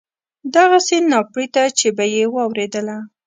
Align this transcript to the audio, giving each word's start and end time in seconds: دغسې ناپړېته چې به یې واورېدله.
دغسې 0.55 0.97
ناپړېته 1.11 1.63
چې 1.77 1.87
به 1.97 2.05
یې 2.15 2.25
واورېدله. 2.33 2.97